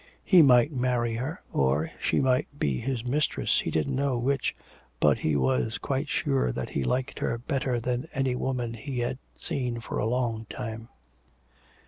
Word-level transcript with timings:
He 0.23 0.41
might 0.41 0.71
marry 0.73 1.17
her, 1.17 1.43
or 1.53 1.91
she 2.01 2.19
might 2.19 2.47
be 2.57 2.79
his 2.79 3.05
mistress, 3.05 3.59
he 3.59 3.69
didn't 3.69 3.95
know 3.95 4.17
which, 4.17 4.55
but 4.99 5.19
he 5.19 5.35
was 5.35 5.77
quite 5.77 6.09
sure 6.09 6.51
that 6.51 6.71
he 6.71 6.83
liked 6.83 7.19
her 7.19 7.37
better 7.37 7.79
than 7.79 8.07
any 8.11 8.33
woman 8.35 8.73
he 8.73 9.01
had 9.01 9.19
seen 9.37 9.79
for 9.79 9.99
a 9.99 10.07
long 10.09 10.47
time. 10.49 10.89